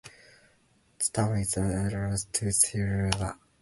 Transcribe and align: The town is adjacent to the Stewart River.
The 0.97 1.09
town 1.13 1.37
is 1.37 1.55
adjacent 1.57 2.33
to 2.33 2.45
the 2.45 2.51
Stewart 2.51 3.13
River. 3.13 3.37